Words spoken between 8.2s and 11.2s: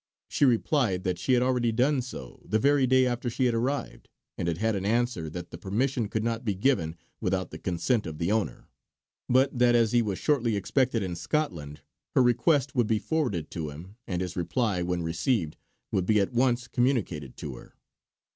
owner; but that as he was shortly expected in